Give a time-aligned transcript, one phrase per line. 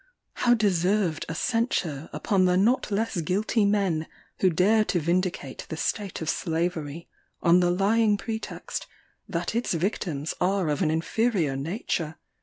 [0.33, 4.07] How deserved a censure upon the not less guilty men,
[4.39, 7.07] who dare to vindicate the state of slavery,
[7.43, 8.87] on the lying pretext,
[9.29, 12.15] that its victims are of an inferior nature!